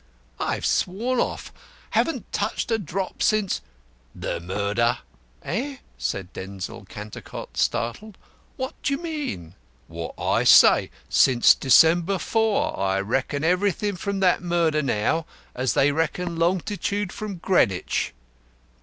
"I've 0.39 0.65
sworn 0.65 1.19
off. 1.19 1.53
Haven't 1.91 2.31
touched 2.33 2.71
a 2.71 2.79
drop 2.79 3.21
since" 3.21 3.61
"The 4.25 4.39
murder?" 4.39 4.97
"Eh?" 5.43 5.77
said 5.95 6.33
Denzil 6.33 6.85
Cantercot, 6.85 7.55
startled. 7.55 8.17
"What 8.57 8.73
do 8.81 8.93
you 8.95 8.99
mean?" 8.99 9.53
"What 9.87 10.15
I 10.17 10.43
say. 10.43 10.89
Since 11.07 11.53
December 11.53 12.17
4. 12.17 12.79
I 12.79 12.99
reckon 12.99 13.43
everything 13.43 13.95
from 13.95 14.21
that 14.21 14.41
murder, 14.41 14.81
now, 14.81 15.27
as 15.53 15.75
they 15.75 15.91
reckon 15.91 16.35
longitude 16.35 17.11
from 17.13 17.35
Greenwich." 17.35 18.15